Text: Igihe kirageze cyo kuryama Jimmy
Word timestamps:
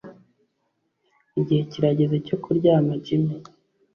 Igihe 1.39 1.61
kirageze 1.71 2.15
cyo 2.27 2.37
kuryama 2.43 2.91
Jimmy 3.03 3.37